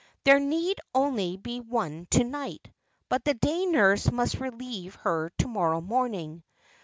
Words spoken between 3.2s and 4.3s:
the day nurse